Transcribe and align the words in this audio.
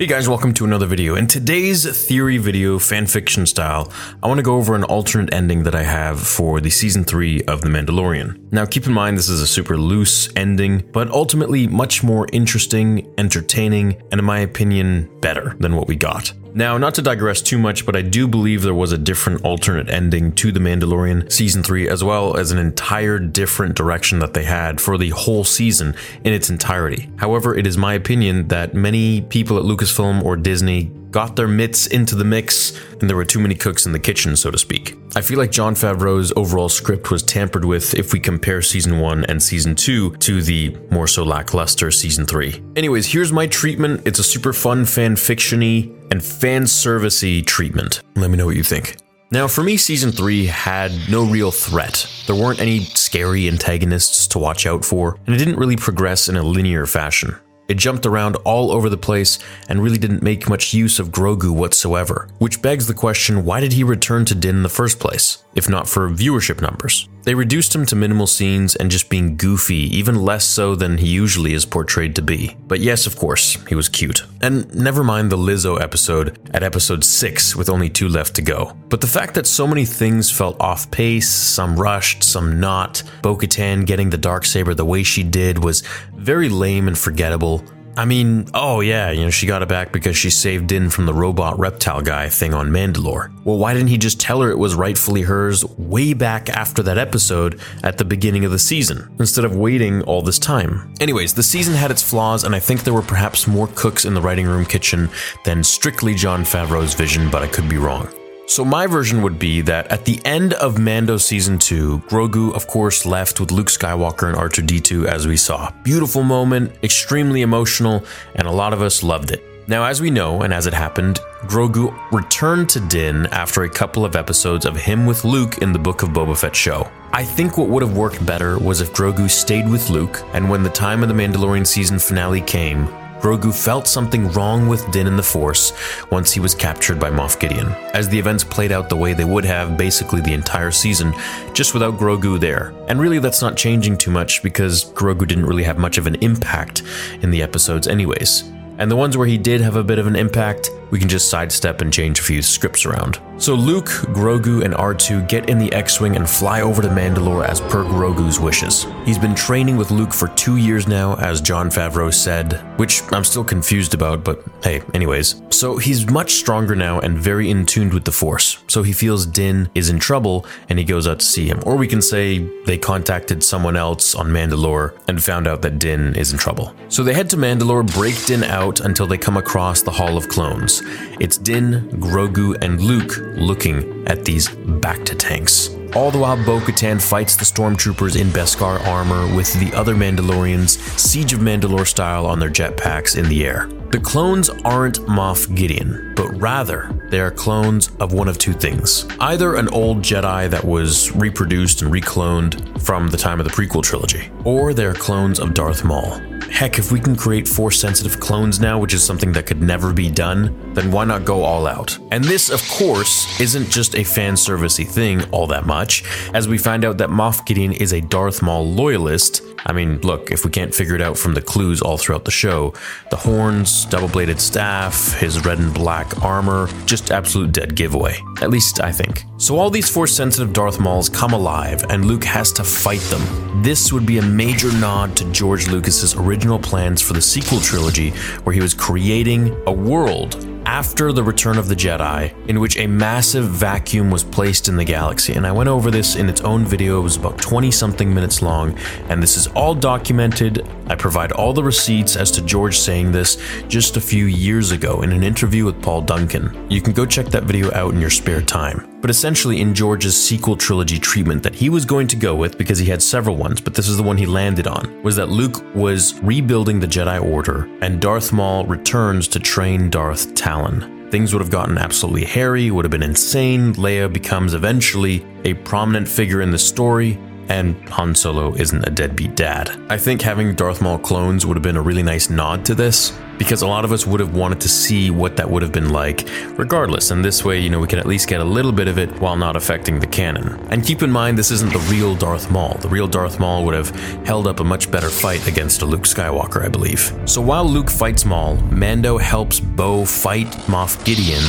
Hey 0.00 0.06
guys, 0.06 0.26
welcome 0.26 0.54
to 0.54 0.64
another 0.64 0.86
video. 0.86 1.14
In 1.14 1.26
today's 1.26 1.84
theory 2.06 2.38
video, 2.38 2.78
fanfiction 2.78 3.46
style, 3.46 3.92
I 4.22 4.28
want 4.28 4.38
to 4.38 4.42
go 4.42 4.56
over 4.56 4.74
an 4.74 4.82
alternate 4.84 5.34
ending 5.34 5.64
that 5.64 5.74
I 5.74 5.82
have 5.82 6.26
for 6.26 6.58
the 6.58 6.70
season 6.70 7.04
3 7.04 7.42
of 7.42 7.60
The 7.60 7.68
Mandalorian. 7.68 8.50
Now 8.50 8.64
keep 8.64 8.86
in 8.86 8.94
mind 8.94 9.18
this 9.18 9.28
is 9.28 9.42
a 9.42 9.46
super 9.46 9.76
loose 9.76 10.34
ending, 10.36 10.88
but 10.90 11.10
ultimately 11.10 11.66
much 11.66 12.02
more 12.02 12.26
interesting, 12.32 13.12
entertaining, 13.18 14.00
and 14.10 14.18
in 14.18 14.24
my 14.24 14.38
opinion, 14.38 15.10
better 15.20 15.54
than 15.60 15.76
what 15.76 15.86
we 15.86 15.96
got. 15.96 16.32
Now, 16.52 16.78
not 16.78 16.94
to 16.94 17.02
digress 17.02 17.40
too 17.40 17.58
much, 17.58 17.86
but 17.86 17.94
I 17.94 18.02
do 18.02 18.26
believe 18.26 18.62
there 18.62 18.74
was 18.74 18.92
a 18.92 18.98
different 18.98 19.44
alternate 19.44 19.88
ending 19.88 20.32
to 20.32 20.50
The 20.50 20.60
Mandalorian 20.60 21.30
season 21.30 21.62
3, 21.62 21.88
as 21.88 22.02
well 22.02 22.36
as 22.36 22.50
an 22.50 22.58
entire 22.58 23.18
different 23.18 23.76
direction 23.76 24.18
that 24.18 24.34
they 24.34 24.44
had 24.44 24.80
for 24.80 24.98
the 24.98 25.10
whole 25.10 25.44
season 25.44 25.94
in 26.24 26.32
its 26.32 26.50
entirety. 26.50 27.10
However, 27.16 27.56
it 27.56 27.66
is 27.66 27.76
my 27.76 27.94
opinion 27.94 28.48
that 28.48 28.74
many 28.74 29.20
people 29.22 29.58
at 29.58 29.64
Lucasfilm 29.64 30.24
or 30.24 30.36
Disney 30.36 30.90
got 31.10 31.36
their 31.36 31.48
mitts 31.48 31.86
into 31.86 32.14
the 32.14 32.24
mix, 32.24 32.78
and 33.00 33.08
there 33.08 33.16
were 33.16 33.24
too 33.24 33.40
many 33.40 33.54
cooks 33.54 33.86
in 33.86 33.92
the 33.92 33.98
kitchen, 33.98 34.36
so 34.36 34.50
to 34.50 34.58
speak. 34.58 34.96
I 35.16 35.20
feel 35.20 35.38
like 35.38 35.50
Jon 35.50 35.74
Favreau's 35.74 36.32
overall 36.36 36.68
script 36.68 37.10
was 37.10 37.22
tampered 37.22 37.64
with 37.64 37.94
if 37.94 38.12
we 38.12 38.20
compare 38.20 38.62
season 38.62 39.00
1 39.00 39.24
and 39.24 39.42
season 39.42 39.74
2 39.74 40.16
to 40.16 40.42
the 40.42 40.76
more 40.90 41.06
so 41.06 41.24
lackluster 41.24 41.90
season 41.90 42.26
3. 42.26 42.62
Anyways, 42.76 43.06
here's 43.06 43.32
my 43.32 43.46
treatment. 43.46 44.06
It's 44.06 44.18
a 44.18 44.24
super 44.24 44.52
fun 44.52 44.84
fan 44.84 45.16
fictiony 45.16 45.96
and 46.10 46.22
fan 46.22 46.62
servicey 46.62 47.44
treatment. 47.44 48.02
Let 48.16 48.30
me 48.30 48.36
know 48.36 48.46
what 48.46 48.56
you 48.56 48.64
think. 48.64 48.96
Now, 49.32 49.46
for 49.46 49.62
me, 49.62 49.76
season 49.76 50.10
3 50.10 50.46
had 50.46 50.90
no 51.08 51.24
real 51.24 51.52
threat. 51.52 52.04
There 52.26 52.34
weren't 52.34 52.60
any 52.60 52.80
scary 52.80 53.46
antagonists 53.46 54.26
to 54.28 54.40
watch 54.40 54.66
out 54.66 54.84
for, 54.84 55.18
and 55.26 55.34
it 55.34 55.38
didn't 55.38 55.56
really 55.56 55.76
progress 55.76 56.28
in 56.28 56.36
a 56.36 56.42
linear 56.42 56.84
fashion. 56.84 57.36
It 57.70 57.78
jumped 57.78 58.04
around 58.04 58.34
all 58.42 58.72
over 58.72 58.88
the 58.88 58.96
place 58.96 59.38
and 59.68 59.80
really 59.80 59.96
didn't 59.96 60.24
make 60.24 60.48
much 60.48 60.74
use 60.74 60.98
of 60.98 61.10
Grogu 61.10 61.52
whatsoever, 61.52 62.26
which 62.38 62.60
begs 62.60 62.88
the 62.88 62.94
question 62.94 63.44
why 63.44 63.60
did 63.60 63.74
he 63.74 63.84
return 63.84 64.24
to 64.24 64.34
Din 64.34 64.56
in 64.56 64.62
the 64.64 64.68
first 64.68 64.98
place, 64.98 65.44
if 65.54 65.68
not 65.68 65.88
for 65.88 66.10
viewership 66.10 66.60
numbers? 66.60 67.08
They 67.22 67.34
reduced 67.34 67.74
him 67.74 67.84
to 67.86 67.96
minimal 67.96 68.26
scenes 68.26 68.76
and 68.76 68.90
just 68.90 69.08
being 69.08 69.36
goofy, 69.36 69.96
even 69.96 70.22
less 70.22 70.44
so 70.44 70.74
than 70.74 70.98
he 70.98 71.08
usually 71.08 71.52
is 71.52 71.66
portrayed 71.66 72.16
to 72.16 72.22
be. 72.22 72.56
But 72.66 72.80
yes, 72.80 73.06
of 73.06 73.16
course, 73.16 73.56
he 73.68 73.74
was 73.74 73.88
cute. 73.88 74.24
And 74.40 74.72
never 74.74 75.04
mind 75.04 75.30
the 75.30 75.36
Lizzo 75.36 75.80
episode 75.80 76.38
at 76.54 76.62
episode 76.62 77.04
6 77.04 77.56
with 77.56 77.68
only 77.68 77.90
two 77.90 78.08
left 78.08 78.34
to 78.36 78.42
go. 78.42 78.76
But 78.88 79.00
the 79.00 79.06
fact 79.06 79.34
that 79.34 79.46
so 79.46 79.66
many 79.66 79.84
things 79.84 80.30
felt 80.30 80.60
off 80.60 80.90
pace, 80.90 81.28
some 81.28 81.78
rushed, 81.78 82.22
some 82.22 82.58
not, 82.58 83.02
Bo 83.22 83.36
Katan 83.36 83.86
getting 83.86 84.10
the 84.10 84.16
dark 84.18 84.44
saber 84.44 84.74
the 84.74 84.84
way 84.84 85.02
she 85.02 85.22
did 85.22 85.62
was 85.62 85.82
very 86.14 86.48
lame 86.48 86.88
and 86.88 86.96
forgettable. 86.98 87.62
I 87.96 88.04
mean, 88.04 88.46
oh 88.54 88.80
yeah, 88.80 89.10
you 89.10 89.24
know, 89.24 89.30
she 89.30 89.46
got 89.46 89.62
it 89.62 89.68
back 89.68 89.92
because 89.92 90.16
she 90.16 90.30
saved 90.30 90.68
Din 90.68 90.90
from 90.90 91.06
the 91.06 91.14
robot 91.14 91.58
reptile 91.58 92.00
guy 92.00 92.28
thing 92.28 92.54
on 92.54 92.70
Mandalore. 92.70 93.30
Well, 93.44 93.58
why 93.58 93.74
didn't 93.74 93.88
he 93.88 93.98
just 93.98 94.20
tell 94.20 94.40
her 94.40 94.50
it 94.50 94.58
was 94.58 94.74
rightfully 94.74 95.22
hers 95.22 95.64
way 95.76 96.12
back 96.12 96.48
after 96.48 96.82
that 96.84 96.98
episode 96.98 97.60
at 97.82 97.98
the 97.98 98.04
beginning 98.04 98.44
of 98.44 98.52
the 98.52 98.58
season, 98.58 99.14
instead 99.18 99.44
of 99.44 99.56
waiting 99.56 100.02
all 100.02 100.22
this 100.22 100.38
time? 100.38 100.92
Anyways, 101.00 101.34
the 101.34 101.42
season 101.42 101.74
had 101.74 101.90
its 101.90 102.02
flaws, 102.02 102.44
and 102.44 102.54
I 102.54 102.60
think 102.60 102.84
there 102.84 102.94
were 102.94 103.02
perhaps 103.02 103.46
more 103.46 103.68
cooks 103.74 104.04
in 104.04 104.14
the 104.14 104.20
writing 104.20 104.46
room 104.46 104.64
kitchen 104.64 105.10
than 105.44 105.64
strictly 105.64 106.14
Jon 106.14 106.42
Favreau's 106.42 106.94
vision, 106.94 107.30
but 107.30 107.42
I 107.42 107.48
could 107.48 107.68
be 107.68 107.78
wrong. 107.78 108.08
So 108.50 108.64
my 108.64 108.88
version 108.88 109.22
would 109.22 109.38
be 109.38 109.60
that 109.60 109.86
at 109.92 110.04
the 110.04 110.20
end 110.24 110.54
of 110.54 110.76
Mando 110.76 111.18
season 111.18 111.56
2, 111.56 112.00
Grogu 112.08 112.52
of 112.52 112.66
course 112.66 113.06
left 113.06 113.38
with 113.38 113.52
Luke 113.52 113.68
Skywalker 113.68 114.26
and 114.26 114.36
R2D2 114.36 115.06
as 115.06 115.28
we 115.28 115.36
saw. 115.36 115.70
Beautiful 115.84 116.24
moment, 116.24 116.72
extremely 116.82 117.42
emotional, 117.42 118.04
and 118.34 118.48
a 118.48 118.50
lot 118.50 118.72
of 118.72 118.82
us 118.82 119.04
loved 119.04 119.30
it. 119.30 119.40
Now, 119.68 119.84
as 119.84 120.00
we 120.00 120.10
know, 120.10 120.42
and 120.42 120.52
as 120.52 120.66
it 120.66 120.74
happened, 120.74 121.20
Grogu 121.42 121.96
returned 122.10 122.68
to 122.70 122.80
Din 122.80 123.26
after 123.26 123.62
a 123.62 123.70
couple 123.70 124.04
of 124.04 124.16
episodes 124.16 124.66
of 124.66 124.74
him 124.74 125.06
with 125.06 125.24
Luke 125.24 125.58
in 125.58 125.72
the 125.72 125.78
Book 125.78 126.02
of 126.02 126.08
Boba 126.08 126.36
Fett 126.36 126.56
show. 126.56 126.90
I 127.12 127.22
think 127.24 127.56
what 127.56 127.68
would 127.68 127.82
have 127.84 127.96
worked 127.96 128.26
better 128.26 128.58
was 128.58 128.80
if 128.80 128.92
Grogu 128.92 129.30
stayed 129.30 129.68
with 129.68 129.90
Luke, 129.90 130.24
and 130.32 130.50
when 130.50 130.64
the 130.64 130.70
time 130.70 131.04
of 131.04 131.08
the 131.08 131.14
Mandalorian 131.14 131.64
season 131.64 132.00
finale 132.00 132.40
came, 132.40 132.88
Grogu 133.20 133.54
felt 133.54 133.86
something 133.86 134.32
wrong 134.32 134.66
with 134.66 134.90
Din 134.90 135.06
and 135.06 135.18
the 135.18 135.22
Force 135.22 135.72
once 136.10 136.32
he 136.32 136.40
was 136.40 136.54
captured 136.54 136.98
by 136.98 137.10
Moff 137.10 137.38
Gideon, 137.38 137.68
as 137.92 138.08
the 138.08 138.18
events 138.18 138.42
played 138.42 138.72
out 138.72 138.88
the 138.88 138.96
way 138.96 139.12
they 139.12 139.24
would 139.24 139.44
have 139.44 139.76
basically 139.76 140.22
the 140.22 140.32
entire 140.32 140.70
season, 140.70 141.12
just 141.52 141.74
without 141.74 141.98
Grogu 141.98 142.40
there. 142.40 142.72
And 142.88 142.98
really, 142.98 143.18
that's 143.18 143.42
not 143.42 143.56
changing 143.56 143.98
too 143.98 144.10
much 144.10 144.42
because 144.42 144.86
Grogu 144.92 145.28
didn't 145.28 145.46
really 145.46 145.64
have 145.64 145.76
much 145.76 145.98
of 145.98 146.06
an 146.06 146.14
impact 146.16 146.82
in 147.20 147.30
the 147.30 147.42
episodes, 147.42 147.86
anyways. 147.86 148.50
And 148.80 148.90
the 148.90 148.96
ones 148.96 149.14
where 149.14 149.26
he 149.26 149.36
did 149.36 149.60
have 149.60 149.76
a 149.76 149.84
bit 149.84 149.98
of 149.98 150.06
an 150.06 150.16
impact, 150.16 150.70
we 150.90 150.98
can 150.98 151.08
just 151.08 151.28
sidestep 151.28 151.82
and 151.82 151.92
change 151.92 152.18
a 152.18 152.22
few 152.22 152.40
scripts 152.40 152.86
around. 152.86 153.20
So 153.36 153.54
Luke, 153.54 153.86
Grogu, 154.12 154.64
and 154.64 154.74
R2 154.74 155.28
get 155.28 155.48
in 155.48 155.58
the 155.58 155.72
X-Wing 155.72 156.16
and 156.16 156.28
fly 156.28 156.60
over 156.60 156.82
to 156.82 156.88
Mandalore 156.88 157.46
as 157.46 157.60
per 157.60 157.84
Grogu's 157.84 158.38
wishes. 158.38 158.86
He's 159.04 159.18
been 159.18 159.34
training 159.34 159.76
with 159.76 159.90
Luke 159.90 160.12
for 160.12 160.28
two 160.28 160.56
years 160.56 160.86
now, 160.86 161.14
as 161.16 161.40
Jon 161.40 161.70
Favreau 161.70 162.12
said, 162.12 162.54
which 162.78 163.02
I'm 163.12 163.24
still 163.24 163.44
confused 163.44 163.94
about, 163.94 164.24
but 164.24 164.44
hey, 164.62 164.82
anyways. 164.92 165.42
So 165.50 165.78
he's 165.78 166.10
much 166.10 166.32
stronger 166.32 166.74
now 166.74 167.00
and 167.00 167.18
very 167.18 167.50
in 167.50 167.66
tune 167.66 167.90
with 167.90 168.04
the 168.04 168.12
Force. 168.12 168.62
So 168.66 168.82
he 168.82 168.92
feels 168.92 169.24
Din 169.24 169.70
is 169.74 169.88
in 169.88 169.98
trouble 169.98 170.44
and 170.68 170.78
he 170.78 170.84
goes 170.84 171.06
out 171.06 171.20
to 171.20 171.26
see 171.26 171.46
him. 171.46 171.62
Or 171.64 171.76
we 171.76 171.86
can 171.86 172.02
say 172.02 172.38
they 172.66 172.76
contacted 172.78 173.42
someone 173.42 173.76
else 173.76 174.14
on 174.14 174.28
Mandalore 174.28 174.98
and 175.08 175.22
found 175.22 175.46
out 175.46 175.62
that 175.62 175.78
Din 175.78 176.14
is 176.14 176.32
in 176.32 176.38
trouble. 176.38 176.74
So 176.88 177.02
they 177.02 177.14
head 177.14 177.30
to 177.30 177.36
Mandalore, 177.36 177.90
break 177.94 178.22
Din 178.26 178.44
out 178.44 178.69
until 178.78 179.08
they 179.08 179.18
come 179.18 179.36
across 179.36 179.82
the 179.82 179.90
Hall 179.90 180.16
of 180.16 180.28
Clones. 180.28 180.82
It's 181.18 181.36
Din, 181.36 181.90
Grogu, 181.94 182.56
and 182.62 182.80
Luke 182.80 183.16
looking 183.36 184.06
at 184.06 184.24
these 184.24 184.48
Bacta 184.48 185.18
tanks. 185.18 185.70
All 185.96 186.12
the 186.12 186.18
while, 186.18 186.36
Bo 186.36 186.60
Katan 186.60 187.02
fights 187.02 187.34
the 187.34 187.44
stormtroopers 187.44 188.20
in 188.20 188.28
Beskar 188.28 188.80
armor 188.86 189.34
with 189.34 189.52
the 189.54 189.76
other 189.76 189.96
Mandalorians, 189.96 190.78
Siege 190.96 191.32
of 191.32 191.40
Mandalore 191.40 191.86
style, 191.86 192.26
on 192.26 192.38
their 192.38 192.48
jetpacks 192.48 193.18
in 193.18 193.28
the 193.28 193.44
air. 193.44 193.68
The 193.90 193.98
clones 193.98 194.48
aren't 194.64 195.00
Moff 195.00 195.52
Gideon, 195.56 196.12
but 196.14 196.28
rather 196.40 196.96
they 197.08 197.18
are 197.18 197.32
clones 197.32 197.90
of 197.98 198.12
one 198.12 198.28
of 198.28 198.38
two 198.38 198.52
things. 198.52 199.04
Either 199.18 199.56
an 199.56 199.68
old 199.70 199.98
Jedi 199.98 200.48
that 200.48 200.64
was 200.64 201.10
reproduced 201.16 201.82
and 201.82 201.92
recloned 201.92 202.80
from 202.82 203.08
the 203.08 203.16
time 203.16 203.40
of 203.40 203.46
the 203.46 203.52
prequel 203.52 203.82
trilogy, 203.82 204.30
or 204.44 204.72
they're 204.72 204.94
clones 204.94 205.40
of 205.40 205.54
Darth 205.54 205.82
Maul. 205.82 206.20
Heck, 206.50 206.78
if 206.78 206.92
we 206.92 207.00
can 207.00 207.16
create 207.16 207.48
force 207.48 207.80
sensitive 207.80 208.20
clones 208.20 208.60
now, 208.60 208.78
which 208.78 208.92
is 208.92 209.02
something 209.02 209.32
that 209.32 209.46
could 209.46 209.62
never 209.62 209.94
be 209.94 210.10
done, 210.10 210.74
then 210.74 210.92
why 210.92 211.04
not 211.04 211.24
go 211.24 211.42
all 211.42 211.66
out? 211.66 211.98
And 212.10 212.22
this, 212.22 212.50
of 212.50 212.60
course, 212.68 213.40
isn't 213.40 213.70
just 213.70 213.94
a 213.94 214.04
fan 214.04 214.34
servicey 214.34 214.86
thing 214.86 215.24
all 215.30 215.46
that 215.46 215.64
much, 215.64 216.04
as 216.34 216.48
we 216.48 216.58
find 216.58 216.84
out 216.84 216.98
that 216.98 217.08
Moff 217.08 217.46
Gideon 217.46 217.72
is 217.72 217.94
a 217.94 218.00
Darth 218.00 218.42
Maul 218.42 218.66
loyalist. 218.66 219.42
I 219.64 219.72
mean, 219.72 220.00
look, 220.00 220.30
if 220.30 220.44
we 220.44 220.50
can't 220.50 220.74
figure 220.74 220.94
it 220.94 221.00
out 221.00 221.16
from 221.16 221.34
the 221.34 221.40
clues 221.40 221.80
all 221.80 221.96
throughout 221.96 222.24
the 222.24 222.30
show, 222.30 222.74
the 223.10 223.16
horns, 223.16 223.86
double 223.86 224.08
bladed 224.08 224.40
staff, 224.40 225.14
his 225.18 225.42
red 225.44 225.58
and 225.58 225.72
black 225.72 226.22
armor, 226.22 226.68
just 226.84 227.10
absolute 227.10 227.52
dead 227.52 227.74
giveaway. 227.74 228.18
At 228.42 228.50
least 228.50 228.80
I 228.80 228.90
think. 228.92 229.24
So 229.38 229.58
all 229.58 229.70
these 229.70 229.88
force 229.88 230.14
sensitive 230.14 230.52
Darth 230.52 230.78
Mauls 230.78 231.08
come 231.08 231.32
alive, 231.32 231.84
and 231.88 232.04
Luke 232.04 232.24
has 232.24 232.52
to 232.52 232.64
fight 232.64 233.00
them. 233.02 233.62
This 233.62 233.92
would 233.92 234.04
be 234.04 234.18
a 234.18 234.22
major 234.22 234.72
nod 234.72 235.16
to 235.16 235.30
George 235.32 235.68
Lucas's 235.68 236.14
original 236.14 236.39
plans 236.58 237.02
for 237.02 237.12
the 237.12 237.20
sequel 237.20 237.60
trilogy, 237.60 238.10
where 238.44 238.54
he 238.54 238.60
was 238.60 238.74
creating 238.74 239.56
a 239.66 239.72
world 239.72 240.46
after 240.66 241.12
the 241.12 241.22
return 241.22 241.58
of 241.58 241.68
the 241.68 241.74
Jedi, 241.74 242.32
in 242.48 242.60
which 242.60 242.78
a 242.78 242.86
massive 242.86 243.48
vacuum 243.48 244.10
was 244.10 244.22
placed 244.22 244.68
in 244.68 244.76
the 244.76 244.84
galaxy. 244.84 245.34
And 245.34 245.46
I 245.46 245.52
went 245.52 245.68
over 245.68 245.90
this 245.90 246.16
in 246.16 246.28
its 246.28 246.40
own 246.42 246.64
video, 246.64 247.00
it 247.00 247.02
was 247.02 247.16
about 247.16 247.38
20 247.38 247.70
something 247.70 248.12
minutes 248.12 248.42
long, 248.42 248.76
and 249.08 249.22
this 249.22 249.36
is 249.36 249.46
all 249.48 249.74
documented. 249.74 250.66
I 250.88 250.94
provide 250.94 251.32
all 251.32 251.52
the 251.52 251.64
receipts 251.64 252.16
as 252.16 252.30
to 252.32 252.42
George 252.42 252.78
saying 252.78 253.12
this 253.12 253.42
just 253.68 253.96
a 253.96 254.00
few 254.00 254.26
years 254.26 254.70
ago 254.70 255.02
in 255.02 255.12
an 255.12 255.22
interview 255.22 255.64
with 255.64 255.82
Paul 255.82 256.02
Duncan. 256.02 256.66
You 256.70 256.80
can 256.80 256.92
go 256.92 257.06
check 257.06 257.26
that 257.26 257.44
video 257.44 257.72
out 257.74 257.94
in 257.94 258.00
your 258.00 258.10
spare 258.10 258.42
time. 258.42 258.89
But 259.00 259.10
essentially, 259.10 259.60
in 259.60 259.74
George's 259.74 260.22
sequel 260.22 260.56
trilogy 260.56 260.98
treatment 260.98 261.42
that 261.42 261.54
he 261.54 261.70
was 261.70 261.84
going 261.84 262.06
to 262.08 262.16
go 262.16 262.34
with, 262.34 262.58
because 262.58 262.78
he 262.78 262.86
had 262.86 263.00
several 263.00 263.36
ones, 263.36 263.60
but 263.60 263.74
this 263.74 263.88
is 263.88 263.96
the 263.96 264.02
one 264.02 264.18
he 264.18 264.26
landed 264.26 264.66
on, 264.66 265.02
was 265.02 265.16
that 265.16 265.30
Luke 265.30 265.64
was 265.74 266.20
rebuilding 266.22 266.80
the 266.80 266.86
Jedi 266.86 267.22
Order, 267.22 267.68
and 267.80 268.00
Darth 268.00 268.32
Maul 268.32 268.66
returns 268.66 269.26
to 269.28 269.40
train 269.40 269.88
Darth 269.88 270.34
Talon. 270.34 271.10
Things 271.10 271.32
would 271.32 271.40
have 271.40 271.50
gotten 271.50 271.78
absolutely 271.78 272.24
hairy, 272.24 272.70
would 272.70 272.84
have 272.84 272.92
been 272.92 273.02
insane. 273.02 273.74
Leia 273.74 274.12
becomes 274.12 274.54
eventually 274.54 275.26
a 275.44 275.54
prominent 275.54 276.06
figure 276.06 276.40
in 276.40 276.50
the 276.50 276.58
story, 276.58 277.18
and 277.48 277.74
Han 277.88 278.14
Solo 278.14 278.54
isn't 278.54 278.86
a 278.86 278.90
deadbeat 278.90 279.34
dad. 279.34 279.70
I 279.88 279.98
think 279.98 280.22
having 280.22 280.54
Darth 280.54 280.80
Maul 280.80 280.98
clones 280.98 281.44
would 281.44 281.56
have 281.56 281.64
been 281.64 281.76
a 281.76 281.82
really 281.82 282.04
nice 282.04 282.30
nod 282.30 282.64
to 282.66 282.76
this, 282.76 283.18
because 283.40 283.62
a 283.62 283.66
lot 283.66 283.86
of 283.86 283.90
us 283.90 284.06
would 284.06 284.20
have 284.20 284.34
wanted 284.34 284.60
to 284.60 284.68
see 284.68 285.10
what 285.10 285.34
that 285.38 285.50
would 285.50 285.62
have 285.62 285.72
been 285.72 285.88
like 285.88 286.28
regardless. 286.58 287.10
And 287.10 287.24
this 287.24 287.42
way, 287.42 287.58
you 287.58 287.70
know, 287.70 287.80
we 287.80 287.86
can 287.86 287.98
at 287.98 288.04
least 288.04 288.28
get 288.28 288.38
a 288.38 288.44
little 288.44 288.70
bit 288.70 288.86
of 288.86 288.98
it 288.98 289.18
while 289.18 289.34
not 289.34 289.56
affecting 289.56 289.98
the 289.98 290.06
canon. 290.06 290.60
And 290.68 290.84
keep 290.84 291.02
in 291.02 291.10
mind, 291.10 291.38
this 291.38 291.50
isn't 291.50 291.72
the 291.72 291.78
real 291.90 292.14
Darth 292.14 292.50
Maul. 292.50 292.74
The 292.82 292.88
real 292.90 293.08
Darth 293.08 293.40
Maul 293.40 293.64
would 293.64 293.72
have 293.74 293.88
held 294.26 294.46
up 294.46 294.60
a 294.60 294.64
much 294.64 294.90
better 294.90 295.08
fight 295.08 295.48
against 295.48 295.80
a 295.80 295.86
Luke 295.86 296.02
Skywalker, 296.02 296.62
I 296.62 296.68
believe. 296.68 297.18
So 297.24 297.40
while 297.40 297.64
Luke 297.64 297.88
fights 297.88 298.26
Maul, 298.26 298.56
Mando 298.56 299.16
helps 299.16 299.58
Bo 299.58 300.04
fight 300.04 300.48
Moff 300.68 301.02
Gideon, 301.06 301.42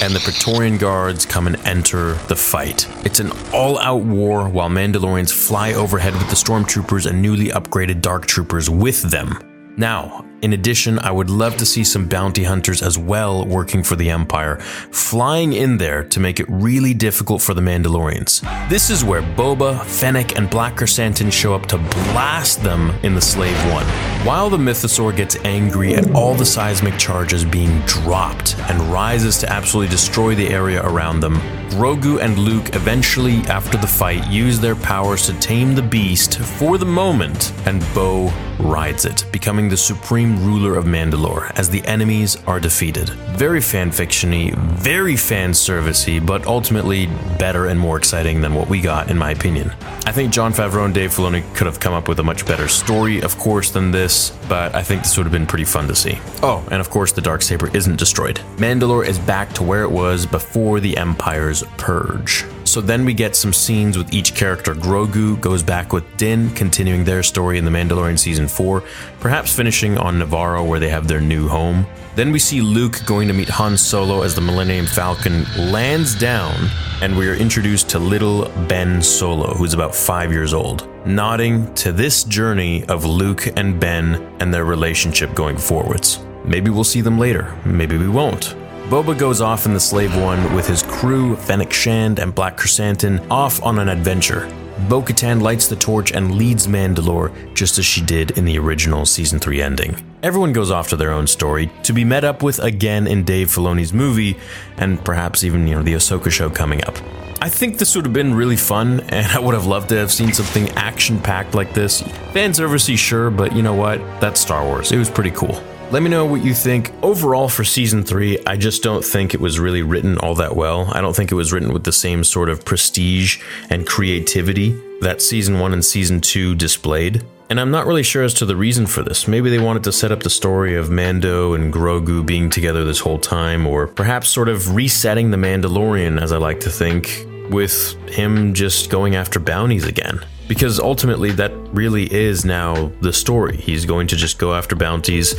and 0.00 0.14
the 0.14 0.20
Praetorian 0.20 0.78
Guards 0.78 1.26
come 1.26 1.48
and 1.48 1.56
enter 1.66 2.14
the 2.28 2.36
fight. 2.36 2.86
It's 3.04 3.18
an 3.18 3.32
all 3.52 3.80
out 3.80 4.04
war 4.04 4.48
while 4.48 4.68
Mandalorians 4.68 5.32
fly 5.32 5.74
overhead 5.74 6.12
with 6.12 6.30
the 6.30 6.36
stormtroopers 6.36 7.06
and 7.06 7.20
newly 7.20 7.48
upgraded 7.48 8.00
dark 8.00 8.26
troopers 8.26 8.70
with 8.70 9.02
them. 9.10 9.36
Now, 9.76 10.24
in 10.42 10.52
addition, 10.52 10.98
I 10.98 11.12
would 11.12 11.30
love 11.30 11.56
to 11.58 11.66
see 11.66 11.84
some 11.84 12.06
bounty 12.06 12.42
hunters 12.44 12.82
as 12.82 12.98
well 12.98 13.46
working 13.46 13.82
for 13.82 13.96
the 13.96 14.10
Empire, 14.10 14.56
flying 14.90 15.52
in 15.52 15.78
there 15.78 16.02
to 16.04 16.20
make 16.20 16.40
it 16.40 16.46
really 16.48 16.92
difficult 16.92 17.40
for 17.40 17.54
the 17.54 17.62
Mandalorians. 17.62 18.42
This 18.68 18.90
is 18.90 19.04
where 19.04 19.22
Boba, 19.22 19.84
Fennec, 19.84 20.36
and 20.36 20.50
Black 20.50 20.76
Krrsantan 20.76 21.32
show 21.32 21.54
up 21.54 21.66
to 21.66 21.78
blast 21.78 22.62
them 22.62 22.90
in 23.02 23.14
the 23.14 23.20
Slave 23.20 23.56
One. 23.72 24.11
While 24.24 24.50
the 24.50 24.56
Mythosaur 24.56 25.16
gets 25.16 25.34
angry 25.44 25.96
at 25.96 26.14
all 26.14 26.36
the 26.36 26.46
seismic 26.46 26.96
charges 26.96 27.44
being 27.44 27.80
dropped 27.86 28.56
and 28.70 28.80
rises 28.82 29.36
to 29.38 29.50
absolutely 29.50 29.90
destroy 29.90 30.36
the 30.36 30.48
area 30.48 30.80
around 30.80 31.18
them, 31.18 31.40
Grogu 31.70 32.20
and 32.20 32.38
Luke 32.38 32.76
eventually, 32.76 33.38
after 33.48 33.78
the 33.78 33.86
fight, 33.86 34.24
use 34.28 34.60
their 34.60 34.76
powers 34.76 35.26
to 35.26 35.32
tame 35.40 35.74
the 35.74 35.82
beast 35.82 36.38
for 36.38 36.76
the 36.78 36.84
moment, 36.84 37.52
and 37.66 37.80
Bo 37.94 38.30
rides 38.60 39.06
it, 39.06 39.24
becoming 39.32 39.68
the 39.68 39.76
supreme 39.76 40.44
ruler 40.44 40.76
of 40.76 40.84
Mandalore 40.84 41.50
as 41.58 41.70
the 41.70 41.84
enemies 41.86 42.36
are 42.46 42.60
defeated. 42.60 43.08
Very 43.38 43.60
fanfictiony, 43.60 44.54
very 44.54 45.16
fan 45.16 45.52
servicey, 45.52 46.24
but 46.24 46.46
ultimately 46.46 47.06
better 47.38 47.66
and 47.66 47.80
more 47.80 47.96
exciting 47.96 48.42
than 48.42 48.54
what 48.54 48.68
we 48.68 48.80
got, 48.80 49.10
in 49.10 49.16
my 49.16 49.30
opinion. 49.30 49.72
I 50.04 50.12
think 50.12 50.30
Jon 50.30 50.52
Favreau 50.52 50.84
and 50.84 50.94
Dave 50.94 51.10
Filoni 51.10 51.42
could 51.54 51.66
have 51.66 51.80
come 51.80 51.94
up 51.94 52.06
with 52.06 52.18
a 52.18 52.22
much 52.22 52.44
better 52.44 52.68
story, 52.68 53.22
of 53.22 53.38
course, 53.38 53.70
than 53.70 53.90
this, 53.90 54.11
but 54.48 54.74
I 54.74 54.82
think 54.82 55.02
this 55.02 55.16
would 55.16 55.24
have 55.24 55.32
been 55.32 55.46
pretty 55.46 55.64
fun 55.64 55.88
to 55.88 55.94
see. 55.94 56.18
Oh, 56.42 56.66
and 56.70 56.80
of 56.80 56.90
course, 56.90 57.12
the 57.12 57.20
dark 57.20 57.42
saber 57.42 57.74
isn't 57.76 57.96
destroyed. 57.96 58.40
Mandalore 58.56 59.06
is 59.06 59.18
back 59.18 59.52
to 59.54 59.62
where 59.62 59.82
it 59.82 59.90
was 59.90 60.26
before 60.26 60.80
the 60.80 60.96
Empire's 60.96 61.62
purge. 61.78 62.44
So 62.72 62.80
then 62.80 63.04
we 63.04 63.12
get 63.12 63.36
some 63.36 63.52
scenes 63.52 63.98
with 63.98 64.14
each 64.14 64.34
character. 64.34 64.74
Grogu 64.74 65.38
goes 65.42 65.62
back 65.62 65.92
with 65.92 66.04
Din, 66.16 66.48
continuing 66.54 67.04
their 67.04 67.22
story 67.22 67.58
in 67.58 67.66
The 67.66 67.70
Mandalorian 67.70 68.18
Season 68.18 68.48
4, 68.48 68.82
perhaps 69.20 69.54
finishing 69.54 69.98
on 69.98 70.18
Nevarro 70.18 70.66
where 70.66 70.80
they 70.80 70.88
have 70.88 71.06
their 71.06 71.20
new 71.20 71.48
home. 71.48 71.86
Then 72.14 72.32
we 72.32 72.38
see 72.38 72.62
Luke 72.62 73.04
going 73.04 73.28
to 73.28 73.34
meet 73.34 73.50
Han 73.50 73.76
Solo 73.76 74.22
as 74.22 74.34
the 74.34 74.40
Millennium 74.40 74.86
Falcon 74.86 75.44
lands 75.70 76.18
down, 76.18 76.70
and 77.02 77.14
we 77.14 77.28
are 77.28 77.34
introduced 77.34 77.90
to 77.90 77.98
little 77.98 78.48
Ben 78.68 79.02
Solo, 79.02 79.52
who's 79.52 79.74
about 79.74 79.94
five 79.94 80.32
years 80.32 80.54
old, 80.54 80.88
nodding 81.06 81.74
to 81.74 81.92
this 81.92 82.24
journey 82.24 82.86
of 82.86 83.04
Luke 83.04 83.48
and 83.58 83.78
Ben 83.78 84.14
and 84.40 84.54
their 84.54 84.64
relationship 84.64 85.34
going 85.34 85.58
forwards. 85.58 86.24
Maybe 86.46 86.70
we'll 86.70 86.84
see 86.84 87.02
them 87.02 87.18
later, 87.18 87.54
maybe 87.66 87.98
we 87.98 88.08
won't. 88.08 88.56
Boba 88.92 89.18
goes 89.18 89.40
off 89.40 89.64
in 89.64 89.72
the 89.72 89.80
Slave 89.80 90.14
One 90.20 90.54
with 90.54 90.66
his 90.66 90.81
crew, 91.02 91.34
Fennec 91.34 91.72
Shand 91.72 92.20
and 92.20 92.32
Black 92.32 92.56
Krrsantan, 92.56 93.28
off 93.28 93.60
on 93.64 93.80
an 93.80 93.88
adventure. 93.88 94.46
Bo 94.88 95.02
Katan 95.02 95.42
lights 95.42 95.66
the 95.66 95.74
torch 95.74 96.12
and 96.12 96.36
leads 96.36 96.68
Mandalore 96.68 97.32
just 97.54 97.76
as 97.76 97.84
she 97.84 98.00
did 98.00 98.38
in 98.38 98.44
the 98.44 98.56
original 98.56 99.04
Season 99.04 99.40
3 99.40 99.60
ending. 99.60 99.96
Everyone 100.22 100.52
goes 100.52 100.70
off 100.70 100.90
to 100.90 100.96
their 100.96 101.10
own 101.10 101.26
story, 101.26 101.72
to 101.82 101.92
be 101.92 102.04
met 102.04 102.22
up 102.22 102.44
with 102.44 102.60
again 102.60 103.08
in 103.08 103.24
Dave 103.24 103.48
Filoni's 103.48 103.92
movie, 103.92 104.38
and 104.76 105.04
perhaps 105.04 105.42
even, 105.42 105.66
you 105.66 105.74
know, 105.74 105.82
the 105.82 105.94
Ahsoka 105.94 106.30
show 106.30 106.48
coming 106.48 106.84
up. 106.84 106.96
I 107.40 107.48
think 107.48 107.78
this 107.78 107.96
would 107.96 108.04
have 108.04 108.14
been 108.14 108.34
really 108.34 108.56
fun, 108.56 109.00
and 109.08 109.26
I 109.26 109.40
would 109.40 109.54
have 109.54 109.66
loved 109.66 109.88
to 109.88 109.96
have 109.96 110.12
seen 110.12 110.32
something 110.32 110.68
action 110.76 111.18
packed 111.18 111.56
like 111.56 111.74
this. 111.74 112.02
Fan 112.32 112.52
servicey, 112.52 112.96
sure, 112.96 113.28
but 113.28 113.56
you 113.56 113.64
know 113.64 113.74
what? 113.74 113.98
That's 114.20 114.40
Star 114.40 114.64
Wars. 114.64 114.92
It 114.92 114.98
was 114.98 115.10
pretty 115.10 115.32
cool. 115.32 115.60
Let 115.92 116.02
me 116.02 116.08
know 116.08 116.24
what 116.24 116.42
you 116.42 116.54
think. 116.54 116.90
Overall, 117.02 117.50
for 117.50 117.64
season 117.64 118.02
three, 118.02 118.38
I 118.46 118.56
just 118.56 118.82
don't 118.82 119.04
think 119.04 119.34
it 119.34 119.40
was 119.42 119.60
really 119.60 119.82
written 119.82 120.16
all 120.16 120.34
that 120.36 120.56
well. 120.56 120.90
I 120.90 121.02
don't 121.02 121.14
think 121.14 121.30
it 121.30 121.34
was 121.34 121.52
written 121.52 121.70
with 121.70 121.84
the 121.84 121.92
same 121.92 122.24
sort 122.24 122.48
of 122.48 122.64
prestige 122.64 123.42
and 123.68 123.86
creativity 123.86 124.70
that 125.02 125.20
season 125.20 125.60
one 125.60 125.74
and 125.74 125.84
season 125.84 126.22
two 126.22 126.54
displayed. 126.54 127.22
And 127.50 127.60
I'm 127.60 127.70
not 127.70 127.84
really 127.84 128.02
sure 128.02 128.22
as 128.22 128.32
to 128.34 128.46
the 128.46 128.56
reason 128.56 128.86
for 128.86 129.02
this. 129.02 129.28
Maybe 129.28 129.50
they 129.50 129.58
wanted 129.58 129.84
to 129.84 129.92
set 129.92 130.10
up 130.10 130.22
the 130.22 130.30
story 130.30 130.76
of 130.76 130.88
Mando 130.88 131.52
and 131.52 131.70
Grogu 131.70 132.24
being 132.24 132.48
together 132.48 132.84
this 132.84 133.00
whole 133.00 133.18
time, 133.18 133.66
or 133.66 133.86
perhaps 133.86 134.30
sort 134.30 134.48
of 134.48 134.74
resetting 134.74 135.30
the 135.30 135.36
Mandalorian, 135.36 136.18
as 136.18 136.32
I 136.32 136.38
like 136.38 136.60
to 136.60 136.70
think, 136.70 137.26
with 137.50 137.92
him 138.08 138.54
just 138.54 138.88
going 138.88 139.14
after 139.14 139.38
bounties 139.38 139.84
again. 139.84 140.24
Because 140.48 140.80
ultimately, 140.80 141.32
that 141.32 141.52
really 141.74 142.10
is 142.10 142.46
now 142.46 142.90
the 143.02 143.12
story. 143.12 143.58
He's 143.58 143.84
going 143.84 144.06
to 144.06 144.16
just 144.16 144.38
go 144.38 144.54
after 144.54 144.74
bounties 144.74 145.34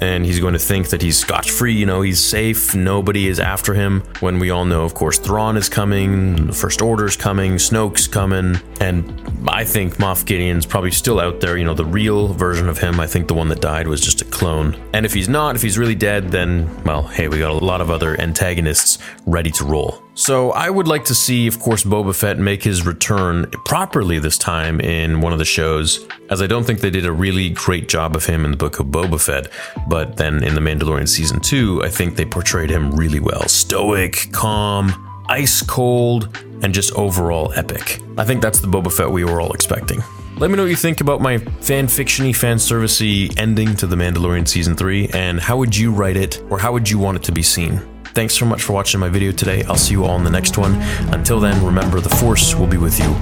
and 0.00 0.24
he's 0.24 0.40
going 0.40 0.54
to 0.54 0.58
think 0.58 0.88
that 0.88 1.02
he's 1.02 1.18
scotch 1.18 1.50
free, 1.50 1.72
you 1.72 1.86
know, 1.86 2.00
he's 2.02 2.22
safe, 2.22 2.74
nobody 2.74 3.28
is 3.28 3.38
after 3.38 3.74
him. 3.74 4.02
When 4.20 4.38
we 4.38 4.50
all 4.50 4.64
know, 4.64 4.84
of 4.84 4.94
course, 4.94 5.18
Thrawn 5.18 5.56
is 5.56 5.68
coming, 5.68 6.46
the 6.46 6.52
First 6.52 6.82
Order's 6.82 7.16
coming, 7.16 7.54
Snoke's 7.54 8.06
coming, 8.08 8.60
and 8.80 9.48
I 9.48 9.64
think 9.64 9.96
Moff 9.96 10.24
Gideon's 10.24 10.66
probably 10.66 10.90
still 10.90 11.20
out 11.20 11.40
there, 11.40 11.56
you 11.56 11.64
know, 11.64 11.74
the 11.74 11.84
real 11.84 12.28
version 12.28 12.68
of 12.68 12.78
him. 12.78 13.00
I 13.00 13.06
think 13.06 13.28
the 13.28 13.34
one 13.34 13.48
that 13.48 13.60
died 13.60 13.86
was 13.86 14.00
just 14.00 14.22
a 14.22 14.24
clone. 14.26 14.80
And 14.92 15.04
if 15.04 15.12
he's 15.12 15.28
not, 15.28 15.56
if 15.56 15.62
he's 15.62 15.78
really 15.78 15.94
dead, 15.94 16.30
then, 16.30 16.82
well, 16.84 17.02
hey, 17.02 17.28
we 17.28 17.38
got 17.38 17.50
a 17.50 17.64
lot 17.64 17.80
of 17.80 17.90
other 17.90 18.20
antagonists 18.20 18.98
ready 19.26 19.50
to 19.52 19.64
roll. 19.64 20.02
So 20.20 20.50
I 20.50 20.68
would 20.68 20.86
like 20.86 21.06
to 21.06 21.14
see, 21.14 21.46
of 21.46 21.58
course, 21.60 21.82
Boba 21.82 22.14
Fett 22.14 22.38
make 22.38 22.62
his 22.62 22.84
return 22.84 23.50
properly 23.64 24.18
this 24.18 24.36
time 24.36 24.78
in 24.78 25.22
one 25.22 25.32
of 25.32 25.38
the 25.38 25.46
shows, 25.46 26.06
as 26.28 26.42
I 26.42 26.46
don't 26.46 26.64
think 26.64 26.80
they 26.80 26.90
did 26.90 27.06
a 27.06 27.12
really 27.12 27.48
great 27.48 27.88
job 27.88 28.14
of 28.14 28.26
him 28.26 28.44
in 28.44 28.50
the 28.50 28.56
book 28.58 28.80
of 28.80 28.88
Boba 28.88 29.18
Fett. 29.18 29.48
But 29.88 30.18
then 30.18 30.44
in 30.44 30.54
The 30.54 30.60
Mandalorian 30.60 31.08
season 31.08 31.40
two, 31.40 31.82
I 31.82 31.88
think 31.88 32.16
they 32.16 32.26
portrayed 32.26 32.68
him 32.68 32.90
really 32.90 33.18
well. 33.18 33.48
Stoic, 33.48 34.30
calm, 34.30 35.24
ice 35.30 35.62
cold, 35.62 36.36
and 36.62 36.74
just 36.74 36.92
overall 36.92 37.54
epic. 37.54 37.98
I 38.18 38.24
think 38.26 38.42
that's 38.42 38.60
the 38.60 38.68
Boba 38.68 38.92
Fett 38.92 39.10
we 39.10 39.24
were 39.24 39.40
all 39.40 39.54
expecting. 39.54 40.02
Let 40.36 40.50
me 40.50 40.56
know 40.58 40.64
what 40.64 40.70
you 40.70 40.76
think 40.76 41.00
about 41.00 41.22
my 41.22 41.38
fan 41.38 41.86
fictiony, 41.86 42.36
fan 42.36 42.58
servicey 42.58 43.34
ending 43.38 43.74
to 43.76 43.86
The 43.86 43.96
Mandalorian 43.96 44.46
season 44.46 44.76
three, 44.76 45.08
and 45.14 45.40
how 45.40 45.56
would 45.56 45.74
you 45.74 45.90
write 45.92 46.18
it, 46.18 46.42
or 46.50 46.58
how 46.58 46.74
would 46.74 46.90
you 46.90 46.98
want 46.98 47.16
it 47.16 47.22
to 47.22 47.32
be 47.32 47.42
seen? 47.42 47.80
Thanks 48.12 48.34
so 48.34 48.44
much 48.44 48.62
for 48.62 48.72
watching 48.72 49.00
my 49.00 49.08
video 49.08 49.32
today. 49.32 49.62
I'll 49.64 49.76
see 49.76 49.92
you 49.92 50.04
all 50.04 50.16
in 50.16 50.24
the 50.24 50.30
next 50.30 50.58
one. 50.58 50.74
Until 51.12 51.38
then, 51.40 51.64
remember 51.64 52.00
the 52.00 52.08
Force 52.08 52.54
will 52.54 52.66
be 52.66 52.76
with 52.76 52.98
you 52.98 53.16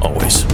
always. 0.00 0.44